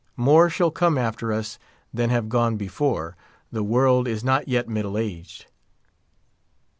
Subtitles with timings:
[0.17, 1.59] More shall come after us
[1.93, 3.15] than have gone before;
[3.51, 5.45] the world is not yet middle aged.